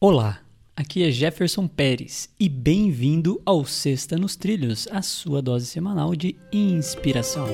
[0.00, 0.38] Olá,
[0.76, 6.36] aqui é Jefferson Pérez e bem-vindo ao Sexta nos Trilhos, a sua dose semanal de
[6.52, 7.48] inspiração.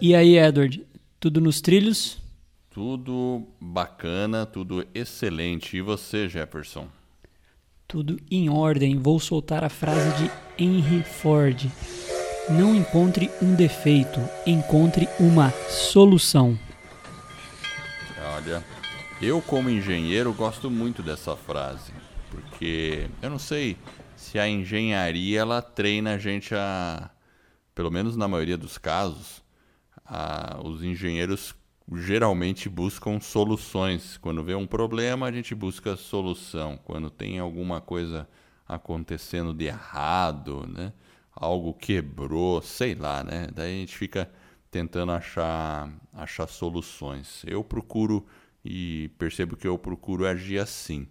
[0.00, 0.86] E aí, Edward,
[1.20, 2.16] tudo nos trilhos?
[2.70, 5.76] Tudo bacana, tudo excelente.
[5.76, 6.88] E você, Jefferson?
[7.86, 8.96] Tudo em ordem.
[8.96, 11.70] Vou soltar a frase de Henry Ford.
[12.50, 16.58] Não encontre um defeito, encontre uma solução.
[18.34, 18.64] Olha,
[19.20, 21.92] eu como engenheiro gosto muito dessa frase,
[22.30, 23.76] porque eu não sei
[24.16, 27.10] se a engenharia ela treina a gente a,
[27.74, 29.42] pelo menos na maioria dos casos,
[30.02, 31.54] a, os engenheiros
[31.96, 34.16] geralmente buscam soluções.
[34.16, 36.78] Quando vê um problema, a gente busca solução.
[36.82, 38.26] Quando tem alguma coisa
[38.66, 40.94] acontecendo de errado, né?
[41.40, 43.48] Algo quebrou, sei lá, né?
[43.54, 44.30] Daí a gente fica
[44.70, 47.42] tentando achar, achar soluções.
[47.46, 48.26] Eu procuro
[48.64, 51.08] e percebo que eu procuro agir assim.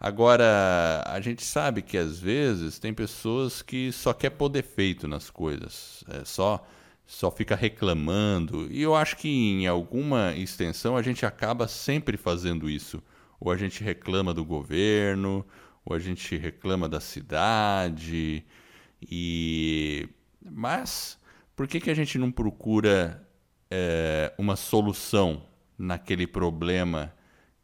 [0.00, 5.30] Agora, a gente sabe que às vezes tem pessoas que só quer pôr defeito nas
[5.30, 6.66] coisas, é só
[7.06, 8.66] só fica reclamando.
[8.70, 13.02] E eu acho que em alguma extensão a gente acaba sempre fazendo isso.
[13.38, 15.46] Ou a gente reclama do governo,
[15.84, 18.44] ou a gente reclama da cidade,
[19.00, 20.08] e
[20.40, 21.18] mas
[21.54, 23.26] por que, que a gente não procura
[23.70, 25.42] é, uma solução
[25.78, 27.12] naquele problema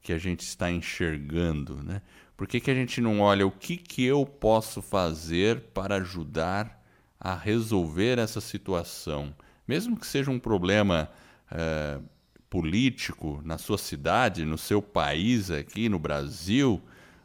[0.00, 2.00] que a gente está enxergando, né?
[2.36, 6.82] Por que, que a gente não olha o que, que eu posso fazer para ajudar
[7.18, 9.34] a resolver essa situação,
[9.68, 11.10] mesmo que seja um problema
[11.50, 12.00] é,
[12.48, 16.80] político na sua cidade, no seu país aqui no Brasil,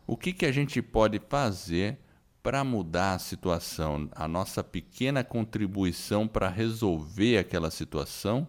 [0.06, 1.98] o que, que a gente pode fazer
[2.46, 8.48] para mudar a situação, a nossa pequena contribuição para resolver aquela situação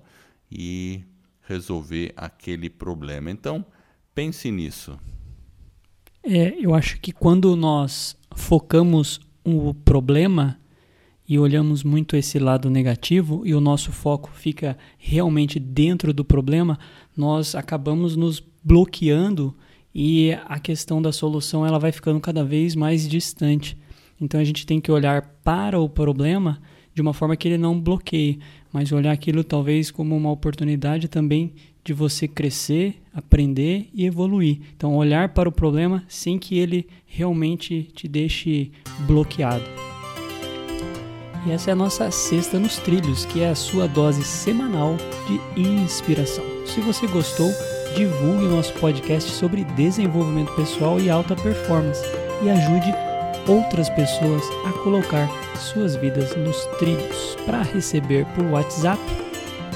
[0.53, 1.00] e
[1.41, 3.30] resolver aquele problema.
[3.30, 3.64] Então,
[4.14, 4.98] pense nisso.
[6.22, 10.60] É, eu acho que quando nós focamos o problema
[11.26, 16.78] e olhamos muito esse lado negativo e o nosso foco fica realmente dentro do problema,
[17.16, 19.56] nós acabamos nos bloqueando
[19.94, 23.75] e a questão da solução ela vai ficando cada vez mais distante.
[24.21, 26.60] Então a gente tem que olhar para o problema
[26.94, 28.38] de uma forma que ele não bloqueie,
[28.72, 31.53] mas olhar aquilo talvez como uma oportunidade também
[31.84, 34.60] de você crescer, aprender e evoluir.
[34.75, 38.72] Então olhar para o problema sem que ele realmente te deixe
[39.06, 39.65] bloqueado.
[41.47, 44.97] E essa é a nossa sexta nos trilhos, que é a sua dose semanal
[45.28, 46.44] de inspiração.
[46.66, 47.53] Se você gostou,
[47.94, 52.03] divulgue nosso podcast sobre desenvolvimento pessoal e alta performance
[52.43, 53.06] e ajude
[53.48, 57.36] outras pessoas a colocar suas vidas nos trilhos.
[57.46, 59.00] Para receber por WhatsApp,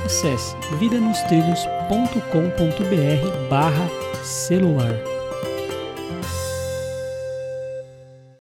[0.04, 3.88] acesse vidanostrilhos.com.br barra
[4.22, 5.19] celular.